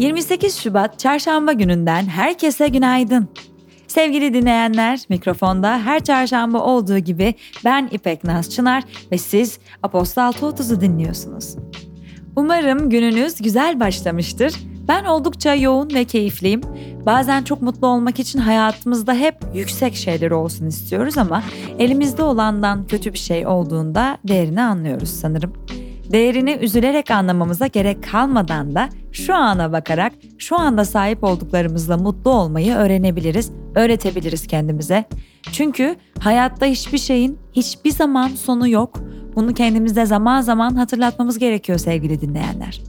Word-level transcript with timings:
28 0.00 0.56
Şubat 0.56 0.98
Çarşamba 0.98 1.52
gününden 1.52 2.06
herkese 2.06 2.68
günaydın. 2.68 3.28
Sevgili 3.86 4.34
dinleyenler, 4.34 5.00
mikrofonda 5.08 5.78
her 5.78 6.04
çarşamba 6.04 6.58
olduğu 6.58 6.98
gibi 6.98 7.34
ben 7.64 7.88
İpek 7.92 8.24
Naz 8.24 8.50
Çınar 8.50 8.84
ve 9.12 9.18
siz 9.18 9.58
Apostol 9.82 10.22
6.30'u 10.22 10.80
dinliyorsunuz. 10.80 11.56
Umarım 12.36 12.90
gününüz 12.90 13.42
güzel 13.42 13.80
başlamıştır. 13.80 14.54
Ben 14.88 15.04
oldukça 15.04 15.54
yoğun 15.54 15.90
ve 15.94 16.04
keyifliyim. 16.04 16.60
Bazen 17.06 17.42
çok 17.42 17.62
mutlu 17.62 17.86
olmak 17.86 18.18
için 18.20 18.38
hayatımızda 18.38 19.14
hep 19.14 19.34
yüksek 19.54 19.94
şeyler 19.94 20.30
olsun 20.30 20.66
istiyoruz 20.66 21.18
ama 21.18 21.42
elimizde 21.78 22.22
olandan 22.22 22.86
kötü 22.86 23.12
bir 23.12 23.18
şey 23.18 23.46
olduğunda 23.46 24.18
değerini 24.28 24.62
anlıyoruz 24.62 25.10
sanırım. 25.10 25.52
Değerini 26.12 26.52
üzülerek 26.52 27.10
anlamamıza 27.10 27.66
gerek 27.66 28.04
kalmadan 28.10 28.74
da 28.74 28.88
şu 29.12 29.34
ana 29.34 29.72
bakarak 29.72 30.12
şu 30.38 30.58
anda 30.58 30.84
sahip 30.84 31.24
olduklarımızla 31.24 31.96
mutlu 31.96 32.30
olmayı 32.30 32.74
öğrenebiliriz, 32.74 33.52
öğretebiliriz 33.74 34.46
kendimize. 34.46 35.04
Çünkü 35.52 35.96
hayatta 36.18 36.66
hiçbir 36.66 36.98
şeyin 36.98 37.38
hiçbir 37.52 37.90
zaman 37.90 38.28
sonu 38.28 38.68
yok. 38.68 39.00
Bunu 39.36 39.54
kendimize 39.54 40.06
zaman 40.06 40.40
zaman 40.40 40.74
hatırlatmamız 40.74 41.38
gerekiyor 41.38 41.78
sevgili 41.78 42.20
dinleyenler. 42.20 42.82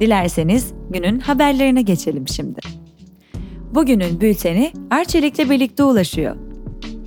Dilerseniz 0.00 0.72
günün 0.90 1.20
haberlerine 1.20 1.82
geçelim 1.82 2.28
şimdi. 2.28 2.60
Bugünün 3.74 4.20
bülteni 4.20 4.72
Arçelik'le 4.90 5.50
birlikte 5.50 5.84
ulaşıyor. 5.84 6.51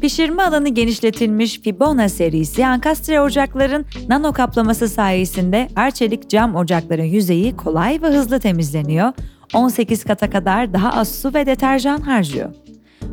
Pişirme 0.06 0.44
alanı 0.44 0.70
genişletilmiş 0.70 1.60
Fibona 1.62 2.10
serisi 2.10 2.66
ankastre 2.66 3.22
ocakların 3.22 3.86
nano 4.08 4.34
kaplaması 4.34 4.90
sayesinde 4.90 5.68
Arçelik 5.76 6.30
cam 6.30 6.56
ocakların 6.56 7.04
yüzeyi 7.04 7.58
kolay 7.58 8.02
ve 8.02 8.08
hızlı 8.08 8.40
temizleniyor. 8.40 9.14
18 9.54 10.04
kata 10.04 10.30
kadar 10.30 10.74
daha 10.74 10.90
az 10.90 11.22
su 11.22 11.34
ve 11.34 11.46
deterjan 11.46 12.02
harcıyor. 12.02 12.54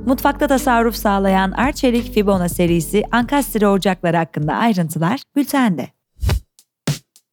Mutfakta 0.06 0.47
tasarruf 0.47 0.94
sağlayan 0.94 1.53
Arçelik 1.53 2.14
Fibona 2.14 2.48
serisi 2.48 3.03
ankastre 3.12 3.69
ocakları 3.69 4.16
hakkında 4.16 4.53
ayrıntılar 4.55 5.20
bültende. 5.36 5.88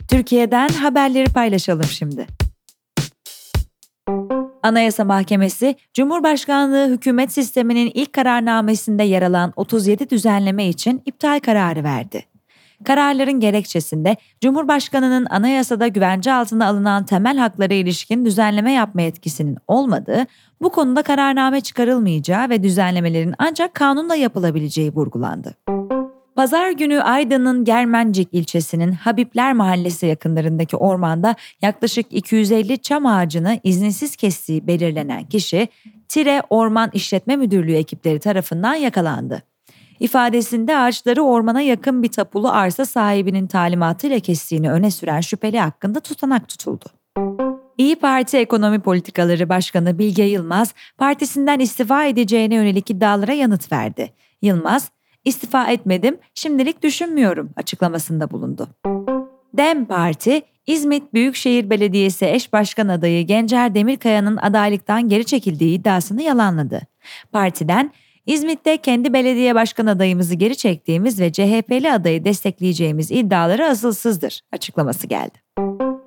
Türkiye'den 0.08 0.70
haberleri 0.70 1.34
paylaşalım 1.34 1.84
şimdi. 1.84 2.39
Anayasa 4.70 5.04
Mahkemesi, 5.04 5.76
Cumhurbaşkanlığı 5.94 6.88
hükümet 6.88 7.32
sisteminin 7.32 7.92
ilk 7.94 8.14
kararnamesinde 8.14 9.04
yer 9.04 9.22
alan 9.22 9.54
37 9.56 10.10
düzenleme 10.10 10.68
için 10.68 11.02
iptal 11.06 11.40
kararı 11.40 11.84
verdi. 11.84 12.26
Kararların 12.84 13.40
gerekçesinde 13.40 14.18
Cumhurbaşkanının 14.42 15.28
anayasada 15.30 15.88
güvence 15.88 16.34
altına 16.34 16.68
alınan 16.68 17.06
temel 17.06 17.38
haklara 17.38 17.74
ilişkin 17.74 18.26
düzenleme 18.26 18.74
yapma 18.74 19.02
yetkisinin 19.02 19.58
olmadığı, 19.68 20.26
bu 20.62 20.70
konuda 20.70 21.02
kararname 21.02 21.62
çıkarılmayacağı 21.62 22.50
ve 22.50 22.64
düzenlemelerin 22.64 23.36
ancak 23.38 23.74
kanunla 23.74 24.16
yapılabileceği 24.16 24.92
vurgulandı. 24.92 25.56
Pazar 26.40 26.72
günü 26.72 27.02
Aydın'ın 27.02 27.66
Germencik 27.66 28.30
ilçesinin 28.32 28.92
Habipler 28.92 29.54
Mahallesi 29.54 30.06
yakınlarındaki 30.06 30.78
ormanda 30.78 31.36
yaklaşık 31.62 32.06
250 32.14 32.78
çam 32.78 33.06
ağacını 33.06 33.60
izinsiz 33.64 34.16
kestiği 34.16 34.68
belirlenen 34.68 35.24
kişi 35.24 35.68
Tire 36.08 36.42
Orman 36.50 36.90
İşletme 36.94 37.36
Müdürlüğü 37.36 37.74
ekipleri 37.74 38.20
tarafından 38.20 38.74
yakalandı. 38.74 39.44
İfadesinde 40.00 40.78
ağaçları 40.78 41.22
ormana 41.22 41.62
yakın 41.62 42.04
bir 42.04 42.12
tapulu 42.12 42.50
arsa 42.50 42.86
sahibinin 42.86 43.48
talimatıyla 43.48 44.20
kestiğini 44.20 44.72
öne 44.72 44.92
süren 44.92 45.22
şüpheli 45.22 45.60
hakkında 45.60 46.00
tutanak 46.00 46.48
tutuldu. 46.48 46.86
İyi 47.78 47.96
Parti 47.96 48.38
Ekonomi 48.38 48.80
Politikaları 48.80 49.50
Başkanı 49.50 50.00
Bilge 50.00 50.24
Yılmaz, 50.24 50.74
partisinden 50.98 51.60
istifa 51.60 52.06
edeceğine 52.06 52.56
yönelik 52.56 52.90
iddialara 52.90 53.34
yanıt 53.34 53.72
verdi. 53.72 54.14
Yılmaz, 54.42 54.92
İstifa 55.26 55.68
etmedim, 55.68 56.18
şimdilik 56.36 56.84
düşünmüyorum 56.84 57.50
açıklamasında 57.56 58.32
bulundu. 58.32 58.68
DEM 59.54 59.86
Parti, 59.86 60.42
İzmit 60.68 61.14
Büyükşehir 61.14 61.70
Belediyesi 61.70 62.26
eş 62.26 62.54
başkan 62.54 62.88
adayı 62.88 63.28
Gencer 63.28 63.76
Demirkaya'nın 63.76 64.38
adaylıktan 64.38 65.10
geri 65.10 65.26
çekildiği 65.26 65.80
iddiasını 65.80 66.22
yalanladı. 66.22 66.82
Partiden 67.32 67.92
İzmit'te 68.26 68.78
kendi 68.78 69.14
belediye 69.14 69.56
başkan 69.56 69.86
adayımızı 69.86 70.36
geri 70.36 70.58
çektiğimiz 70.58 71.20
ve 71.20 71.32
CHP'li 71.32 71.92
adayı 71.92 72.26
destekleyeceğimiz 72.26 73.12
iddiaları 73.12 73.66
asılsızdır 73.66 74.42
açıklaması 74.52 75.08
geldi. 75.08 75.38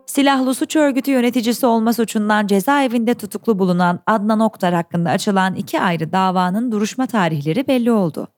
Silahlı 0.06 0.54
suç 0.54 0.76
örgütü 0.76 1.10
yöneticisi 1.10 1.66
olma 1.66 1.92
suçundan 1.92 2.46
cezaevinde 2.46 3.14
tutuklu 3.14 3.58
bulunan 3.58 4.00
Adnan 4.06 4.40
Oktar 4.40 4.74
hakkında 4.74 5.10
açılan 5.10 5.54
iki 5.54 5.80
ayrı 5.80 6.12
davanın 6.12 6.72
duruşma 6.72 7.06
tarihleri 7.06 7.66
belli 7.66 7.92
oldu. 7.92 8.28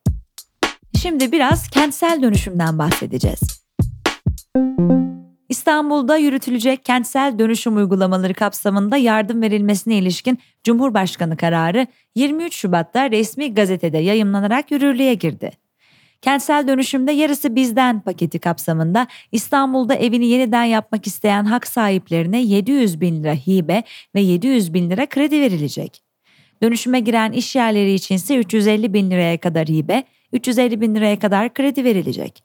Şimdi 1.02 1.32
biraz 1.32 1.68
kentsel 1.68 2.22
dönüşümden 2.22 2.78
bahsedeceğiz. 2.78 3.40
İstanbul'da 5.48 6.16
yürütülecek 6.16 6.84
kentsel 6.84 7.38
dönüşüm 7.38 7.76
uygulamaları 7.76 8.34
kapsamında 8.34 8.96
yardım 8.96 9.42
verilmesine 9.42 9.98
ilişkin 9.98 10.38
Cumhurbaşkanı 10.64 11.36
kararı 11.36 11.86
23 12.14 12.54
Şubat'ta 12.54 13.10
resmi 13.10 13.54
gazetede 13.54 13.98
yayımlanarak 13.98 14.70
yürürlüğe 14.70 15.14
girdi. 15.14 15.50
Kentsel 16.22 16.68
dönüşümde 16.68 17.12
yarısı 17.12 17.56
bizden 17.56 18.00
paketi 18.00 18.38
kapsamında 18.38 19.06
İstanbul'da 19.32 19.94
evini 19.94 20.26
yeniden 20.26 20.64
yapmak 20.64 21.06
isteyen 21.06 21.44
hak 21.44 21.66
sahiplerine 21.66 22.42
700 22.42 23.00
bin 23.00 23.24
lira 23.24 23.34
hibe 23.34 23.82
ve 24.14 24.20
700 24.20 24.74
bin 24.74 24.90
lira 24.90 25.06
kredi 25.06 25.40
verilecek. 25.40 26.02
Dönüşüme 26.62 27.00
giren 27.00 27.32
iş 27.32 27.56
yerleri 27.56 27.92
içinse 27.92 28.36
350 28.36 28.94
bin 28.94 29.10
liraya 29.10 29.38
kadar 29.38 29.68
hibe, 29.68 30.04
350 30.34 30.80
bin 30.80 30.94
liraya 30.94 31.18
kadar 31.18 31.54
kredi 31.54 31.84
verilecek. 31.84 32.44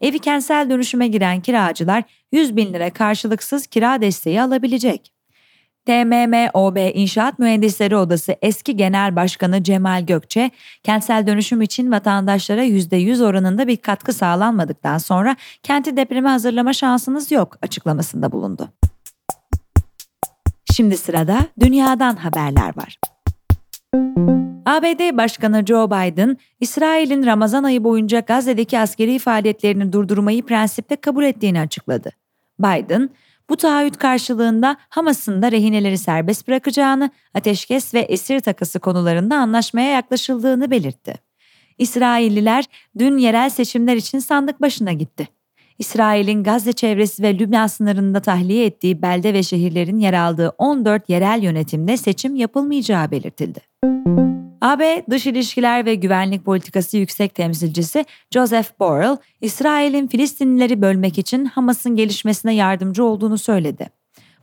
Evi 0.00 0.18
kentsel 0.18 0.70
dönüşüme 0.70 1.08
giren 1.08 1.40
kiracılar 1.40 2.04
100 2.32 2.56
bin 2.56 2.72
lira 2.72 2.90
karşılıksız 2.90 3.66
kira 3.66 4.00
desteği 4.00 4.42
alabilecek. 4.42 5.12
TMMOB 5.86 6.76
İnşaat 6.94 7.38
Mühendisleri 7.38 7.96
Odası 7.96 8.36
eski 8.42 8.76
Genel 8.76 9.16
Başkanı 9.16 9.62
Cemal 9.62 10.06
Gökçe, 10.06 10.50
kentsel 10.82 11.26
dönüşüm 11.26 11.62
için 11.62 11.92
vatandaşlara 11.92 12.64
%100 12.64 13.24
oranında 13.24 13.66
bir 13.66 13.76
katkı 13.76 14.12
sağlanmadıktan 14.12 14.98
sonra 14.98 15.36
kenti 15.62 15.96
depreme 15.96 16.28
hazırlama 16.28 16.72
şansınız 16.72 17.32
yok 17.32 17.56
açıklamasında 17.62 18.32
bulundu. 18.32 18.68
Şimdi 20.74 20.96
sırada 20.96 21.38
dünyadan 21.60 22.16
haberler 22.16 22.72
var. 22.76 22.98
ABD 24.66 25.16
Başkanı 25.16 25.66
Joe 25.66 25.90
Biden, 25.90 26.36
İsrail'in 26.60 27.26
Ramazan 27.26 27.64
ayı 27.64 27.84
boyunca 27.84 28.20
Gazze'deki 28.20 28.78
askeri 28.78 29.18
faaliyetlerini 29.18 29.92
durdurmayı 29.92 30.42
prensipte 30.42 30.96
kabul 30.96 31.24
ettiğini 31.24 31.60
açıkladı. 31.60 32.10
Biden, 32.58 33.10
bu 33.50 33.56
taahhüt 33.56 33.96
karşılığında 33.96 34.76
Hamas'ın 34.88 35.42
da 35.42 35.52
rehineleri 35.52 35.98
serbest 35.98 36.48
bırakacağını, 36.48 37.10
ateşkes 37.34 37.94
ve 37.94 38.00
esir 38.00 38.40
takası 38.40 38.80
konularında 38.80 39.36
anlaşmaya 39.36 39.90
yaklaşıldığını 39.90 40.70
belirtti. 40.70 41.14
İsrailliler 41.78 42.64
dün 42.98 43.18
yerel 43.18 43.50
seçimler 43.50 43.96
için 43.96 44.18
sandık 44.18 44.60
başına 44.60 44.92
gitti. 44.92 45.28
İsrail'in 45.78 46.42
Gazze 46.42 46.72
çevresi 46.72 47.22
ve 47.22 47.38
Lübnan 47.38 47.66
sınırında 47.66 48.20
tahliye 48.20 48.66
ettiği 48.66 49.02
belde 49.02 49.34
ve 49.34 49.42
şehirlerin 49.42 49.98
yer 49.98 50.14
aldığı 50.14 50.48
14 50.58 51.08
yerel 51.08 51.42
yönetimde 51.42 51.96
seçim 51.96 52.36
yapılmayacağı 52.36 53.10
belirtildi. 53.10 53.60
AB 54.62 55.04
Dış 55.10 55.26
İlişkiler 55.26 55.86
ve 55.86 55.94
Güvenlik 55.94 56.44
Politikası 56.44 56.96
Yüksek 56.96 57.34
Temsilcisi 57.34 58.04
Joseph 58.30 58.68
Borrell, 58.80 59.16
İsrail'in 59.40 60.06
Filistinlileri 60.06 60.82
bölmek 60.82 61.18
için 61.18 61.44
Hamas'ın 61.44 61.96
gelişmesine 61.96 62.54
yardımcı 62.54 63.04
olduğunu 63.04 63.38
söyledi. 63.38 63.90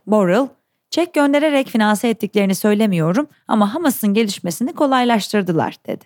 Borrell, 0.06 0.48
çek 0.90 1.14
göndererek 1.14 1.68
finanse 1.68 2.08
ettiklerini 2.08 2.54
söylemiyorum 2.54 3.28
ama 3.48 3.74
Hamas'ın 3.74 4.14
gelişmesini 4.14 4.72
kolaylaştırdılar 4.72 5.76
dedi. 5.86 6.04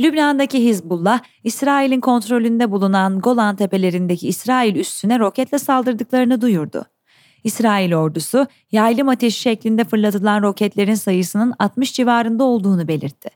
Lübnan'daki 0.00 0.64
Hizbullah, 0.64 1.20
İsrail'in 1.44 2.00
kontrolünde 2.00 2.70
bulunan 2.70 3.20
Golan 3.20 3.56
tepelerindeki 3.56 4.28
İsrail 4.28 4.76
üssüne 4.76 5.18
roketle 5.18 5.58
saldırdıklarını 5.58 6.40
duyurdu. 6.40 6.86
İsrail 7.46 7.94
ordusu 7.94 8.46
yaylım 8.72 9.08
ateşi 9.08 9.40
şeklinde 9.40 9.84
fırlatılan 9.84 10.42
roketlerin 10.42 10.94
sayısının 10.94 11.54
60 11.58 11.92
civarında 11.92 12.44
olduğunu 12.44 12.88
belirtti. 12.88 13.28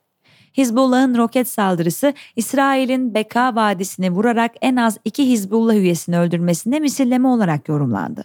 Hizbullah'ın 0.57 1.17
roket 1.17 1.49
saldırısı 1.49 2.15
İsrail'in 2.37 3.15
Beka 3.15 3.55
Vadisi'ni 3.55 4.11
vurarak 4.11 4.53
en 4.61 4.77
az 4.77 4.99
iki 5.05 5.29
Hizbullah 5.29 5.75
üyesini 5.75 6.19
öldürmesine 6.19 6.81
misilleme 6.81 7.29
olarak 7.29 7.69
yorumlandı. 7.69 8.25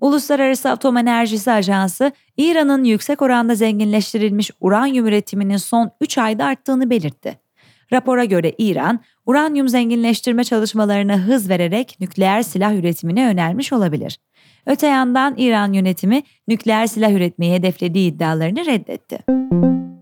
Uluslararası 0.00 0.70
Atom 0.70 0.96
Enerjisi 0.96 1.52
Ajansı, 1.52 2.12
İran'ın 2.36 2.84
yüksek 2.84 3.22
oranda 3.22 3.54
zenginleştirilmiş 3.54 4.50
uranyum 4.60 5.06
üretiminin 5.06 5.56
son 5.56 5.90
3 6.00 6.18
ayda 6.18 6.44
arttığını 6.44 6.90
belirtti. 6.90 7.38
Rapora 7.92 8.24
göre 8.24 8.52
İran, 8.58 9.00
uranyum 9.26 9.68
zenginleştirme 9.68 10.44
çalışmalarına 10.44 11.18
hız 11.18 11.48
vererek 11.48 11.96
nükleer 12.00 12.42
silah 12.42 12.74
üretimine 12.74 13.22
yönelmiş 13.22 13.72
olabilir. 13.72 14.18
Öte 14.66 14.86
yandan 14.86 15.34
İran 15.36 15.72
yönetimi 15.72 16.22
nükleer 16.48 16.86
silah 16.86 17.12
üretmeyi 17.12 17.52
hedeflediği 17.52 18.12
iddialarını 18.12 18.66
reddetti. 18.66 19.18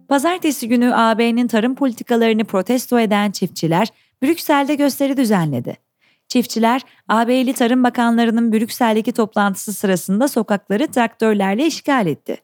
Pazartesi 0.09 0.69
günü 0.69 0.95
AB'nin 0.95 1.47
tarım 1.47 1.75
politikalarını 1.75 2.45
protesto 2.45 3.01
eden 3.01 3.31
çiftçiler 3.31 3.89
Brüksel'de 4.23 4.75
gösteri 4.75 5.17
düzenledi. 5.17 5.77
Çiftçiler, 6.29 6.83
AB'li 7.09 7.53
Tarım 7.53 7.85
Bakanlarının 7.85 8.53
Brüksel'deki 8.53 9.13
toplantısı 9.13 9.73
sırasında 9.73 10.29
sokakları 10.29 10.87
traktörlerle 10.87 11.67
işgal 11.67 12.07
etti. 12.07 12.37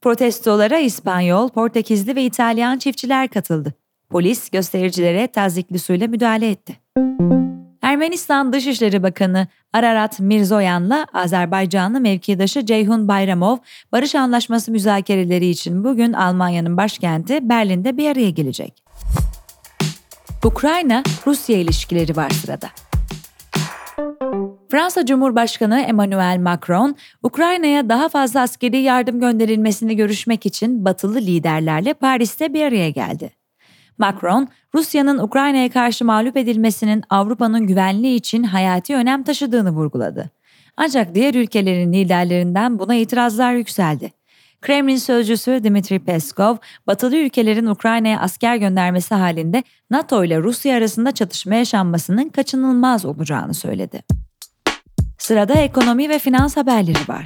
Protestolara 0.00 0.78
İspanyol, 0.78 1.48
Portekizli 1.48 2.16
ve 2.16 2.24
İtalyan 2.24 2.78
çiftçiler 2.78 3.28
katıldı. 3.28 3.74
Polis 4.10 4.50
göstericilere 4.50 5.26
tazikli 5.26 5.78
suyla 5.78 6.08
müdahale 6.08 6.50
etti. 6.50 6.76
Ermenistan 7.88 8.52
Dışişleri 8.52 9.02
Bakanı 9.02 9.46
Ararat 9.72 10.20
Mirzoyan'la 10.20 11.06
Azerbaycanlı 11.12 12.00
mevkidaşı 12.00 12.66
Ceyhun 12.66 13.08
Bayramov, 13.08 13.56
barış 13.92 14.14
anlaşması 14.14 14.72
müzakereleri 14.72 15.48
için 15.48 15.84
bugün 15.84 16.12
Almanya'nın 16.12 16.76
başkenti 16.76 17.48
Berlin'de 17.48 17.96
bir 17.96 18.10
araya 18.10 18.30
gelecek. 18.30 18.82
Ukrayna-Rusya 20.44 21.56
ilişkileri 21.56 22.16
var 22.16 22.30
sırada. 22.30 22.68
Fransa 24.70 25.06
Cumhurbaşkanı 25.06 25.80
Emmanuel 25.80 26.38
Macron, 26.38 26.96
Ukrayna'ya 27.22 27.88
daha 27.88 28.08
fazla 28.08 28.40
askeri 28.40 28.78
yardım 28.78 29.20
gönderilmesini 29.20 29.96
görüşmek 29.96 30.46
için 30.46 30.84
batılı 30.84 31.18
liderlerle 31.18 31.94
Paris'te 31.94 32.54
bir 32.54 32.62
araya 32.64 32.90
geldi. 32.90 33.37
Macron, 33.98 34.48
Rusya'nın 34.74 35.18
Ukrayna'ya 35.18 35.70
karşı 35.70 36.04
mağlup 36.04 36.36
edilmesinin 36.36 37.04
Avrupa'nın 37.10 37.66
güvenliği 37.66 38.16
için 38.16 38.42
hayati 38.42 38.94
önem 38.94 39.22
taşıdığını 39.22 39.70
vurguladı. 39.70 40.30
Ancak 40.76 41.14
diğer 41.14 41.34
ülkelerin 41.34 41.92
liderlerinden 41.92 42.78
buna 42.78 42.94
itirazlar 42.94 43.52
yükseldi. 43.52 44.12
Kremlin 44.60 44.96
sözcüsü 44.96 45.64
Dmitry 45.64 45.98
Peskov, 45.98 46.56
batılı 46.86 47.16
ülkelerin 47.16 47.66
Ukrayna'ya 47.66 48.20
asker 48.20 48.56
göndermesi 48.56 49.14
halinde 49.14 49.62
NATO 49.90 50.24
ile 50.24 50.38
Rusya 50.38 50.76
arasında 50.76 51.12
çatışma 51.12 51.54
yaşanmasının 51.54 52.28
kaçınılmaz 52.28 53.04
olacağını 53.04 53.54
söyledi. 53.54 54.02
Sırada 55.18 55.54
ekonomi 55.54 56.08
ve 56.08 56.18
finans 56.18 56.56
haberleri 56.56 57.08
var. 57.08 57.24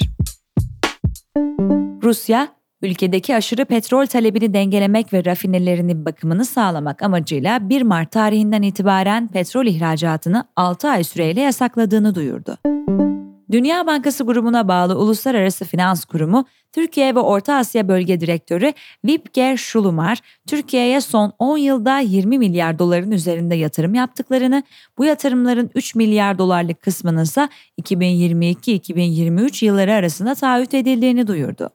Rusya, 2.02 2.48
ülkedeki 2.82 3.36
aşırı 3.36 3.64
petrol 3.64 4.06
talebini 4.06 4.54
dengelemek 4.54 5.12
ve 5.12 5.24
rafinelerinin 5.24 6.04
bakımını 6.04 6.44
sağlamak 6.44 7.02
amacıyla 7.02 7.68
1 7.68 7.82
Mart 7.82 8.10
tarihinden 8.10 8.62
itibaren 8.62 9.28
petrol 9.28 9.66
ihracatını 9.66 10.44
6 10.56 10.88
ay 10.88 11.04
süreyle 11.04 11.40
yasakladığını 11.40 12.14
duyurdu. 12.14 12.58
Dünya 13.52 13.86
Bankası 13.86 14.24
grubuna 14.24 14.68
bağlı 14.68 14.98
Uluslararası 14.98 15.64
Finans 15.64 16.04
Kurumu, 16.04 16.46
Türkiye 16.72 17.14
ve 17.14 17.18
Orta 17.18 17.54
Asya 17.54 17.88
Bölge 17.88 18.20
Direktörü 18.20 18.72
Vipger 19.04 19.56
Şulumar, 19.56 20.18
Türkiye'ye 20.46 21.00
son 21.00 21.32
10 21.38 21.56
yılda 21.56 21.98
20 21.98 22.38
milyar 22.38 22.78
doların 22.78 23.10
üzerinde 23.10 23.54
yatırım 23.54 23.94
yaptıklarını, 23.94 24.62
bu 24.98 25.04
yatırımların 25.04 25.70
3 25.74 25.94
milyar 25.94 26.38
dolarlık 26.38 26.82
kısmının 26.82 27.22
ise 27.22 27.48
2022-2023 27.82 29.64
yılları 29.64 29.92
arasında 29.92 30.34
taahhüt 30.34 30.74
edildiğini 30.74 31.26
duyurdu. 31.26 31.70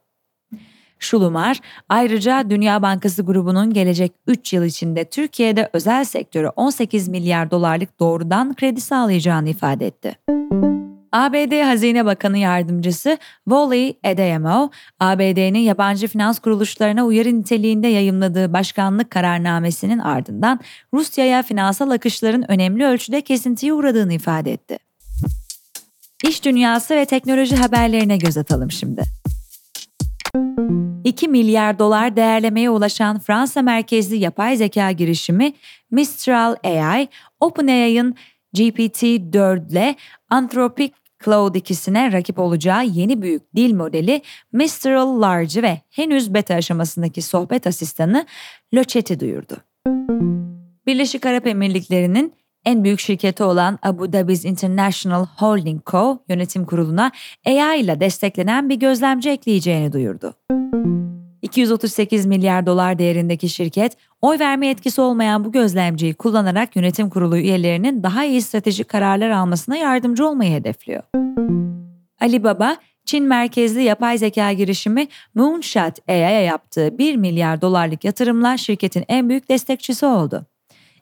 Şulumar 1.00 1.60
ayrıca 1.90 2.50
Dünya 2.50 2.82
Bankası 2.82 3.24
grubunun 3.24 3.74
gelecek 3.74 4.12
3 4.28 4.54
yıl 4.54 4.64
içinde 4.64 5.06
Türkiye'de 5.06 5.70
özel 5.74 6.04
sektöre 6.04 6.50
18 6.50 7.08
milyar 7.08 7.52
dolarlık 7.52 8.00
doğrudan 8.00 8.56
kredi 8.56 8.82
sağlayacağını 8.82 9.50
ifade 9.50 9.88
etti. 9.88 10.16
ABD 11.12 11.64
Hazine 11.64 12.06
Bakanı 12.06 12.38
Yardımcısı 12.38 13.18
Wally 13.50 13.94
Adeyemo, 14.04 14.70
ABD'nin 15.00 15.60
yabancı 15.60 16.08
finans 16.08 16.40
kuruluşlarına 16.40 17.06
uyarı 17.06 17.40
niteliğinde 17.40 17.88
yayımladığı 17.88 18.54
başkanlık 18.54 19.12
kararnamesinin 19.12 20.00
ardından 20.00 20.60
Rusya'ya 20.94 21.44
finansal 21.44 21.92
akışların 21.92 22.52
önemli 22.52 22.86
ölçüde 22.86 23.22
kesintiye 23.22 23.74
uğradığını 23.74 24.14
ifade 24.14 24.54
etti. 24.54 24.80
İş 26.24 26.46
dünyası 26.46 26.96
ve 26.96 27.06
teknoloji 27.06 27.56
haberlerine 27.56 28.18
göz 28.18 28.38
atalım 28.38 28.72
şimdi. 28.72 29.04
2 31.08 31.28
milyar 31.28 31.80
dolar 31.80 32.16
değerlemeye 32.16 32.70
ulaşan 32.70 33.20
Fransa 33.20 33.62
merkezli 33.62 34.18
yapay 34.18 34.58
zeka 34.58 34.92
girişimi 34.92 35.54
Mistral 35.92 36.56
AI, 36.64 37.08
OpenAI'ın 37.40 38.16
GPT-4 38.56 39.72
ile 39.72 39.96
Anthropic 40.30 40.94
Cloud 41.26 41.56
ikisine 41.56 42.12
rakip 42.12 42.40
olacağı 42.40 42.86
yeni 42.86 43.22
büyük 43.22 43.56
dil 43.56 43.74
modeli 43.74 44.22
Mistral 44.52 45.22
Large 45.22 45.62
ve 45.62 45.82
henüz 45.90 46.34
beta 46.34 46.56
aşamasındaki 46.56 47.22
sohbet 47.22 47.68
asistanı 47.68 48.26
Lochetti 48.74 49.20
duyurdu. 49.20 49.58
Birleşik 50.88 51.26
Arap 51.26 51.48
Emirlikleri'nin 51.48 52.34
en 52.66 52.84
büyük 52.84 53.00
şirketi 53.00 53.44
olan 53.44 53.80
Abu 53.84 54.14
Dhabi's 54.14 54.46
International 54.46 55.26
Holding 55.38 55.82
Co. 55.92 56.20
yönetim 56.30 56.66
kuruluna 56.66 57.12
AI 57.46 57.80
ile 57.80 58.00
desteklenen 58.00 58.70
bir 58.70 58.76
gözlemci 58.76 59.30
ekleyeceğini 59.30 59.94
duyurdu. 59.94 60.34
238 61.48 62.26
milyar 62.26 62.66
dolar 62.66 63.00
değerindeki 63.00 63.50
şirket, 63.50 63.98
oy 64.22 64.40
verme 64.40 64.70
etkisi 64.70 65.02
olmayan 65.02 65.46
bu 65.46 65.52
gözlemciyi 65.52 66.14
kullanarak 66.14 66.76
yönetim 66.76 67.10
kurulu 67.10 67.38
üyelerinin 67.38 68.04
daha 68.04 68.26
iyi 68.26 68.42
stratejik 68.42 68.88
kararlar 68.88 69.30
almasına 69.30 69.78
yardımcı 69.78 70.28
olmayı 70.28 70.54
hedefliyor. 70.54 71.04
Alibaba, 72.22 72.78
Çin 73.06 73.24
merkezli 73.24 73.84
yapay 73.84 74.18
zeka 74.18 74.54
girişimi 74.54 75.08
Moonshot 75.36 76.10
AI'ya 76.10 76.42
yaptığı 76.42 76.98
1 76.98 77.16
milyar 77.16 77.62
dolarlık 77.62 78.04
yatırımla 78.04 78.58
şirketin 78.58 79.06
en 79.08 79.30
büyük 79.30 79.50
destekçisi 79.50 80.06
oldu. 80.06 80.46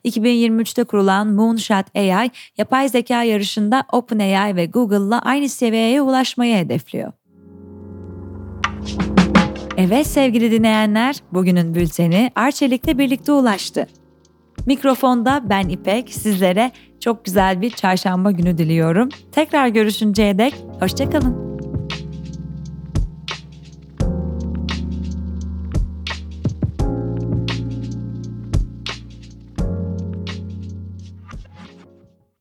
2023'te 0.04 0.84
kurulan 0.84 1.26
Moonshot 1.26 1.96
AI, 1.96 2.30
yapay 2.58 2.88
zeka 2.88 3.22
yarışında 3.22 3.84
OpenAI 3.92 4.56
ve 4.56 4.66
Google'la 4.66 5.18
aynı 5.18 5.48
seviyeye 5.48 6.02
ulaşmayı 6.02 6.56
hedefliyor. 6.56 7.12
Evet 9.76 10.06
sevgili 10.06 10.50
dinleyenler, 10.50 11.16
bugünün 11.32 11.74
bülteni 11.74 12.30
Arçelik'le 12.34 12.98
birlikte 12.98 13.32
ulaştı. 13.32 13.86
Mikrofonda 14.66 15.42
ben 15.50 15.68
İpek, 15.68 16.14
sizlere 16.14 16.70
çok 17.00 17.24
güzel 17.24 17.60
bir 17.60 17.70
çarşamba 17.70 18.30
günü 18.30 18.58
diliyorum. 18.58 19.08
Tekrar 19.32 19.68
görüşünceye 19.68 20.38
dek 20.38 20.54
hoşçakalın. 20.80 21.45